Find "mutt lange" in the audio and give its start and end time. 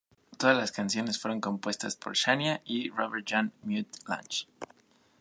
3.61-4.47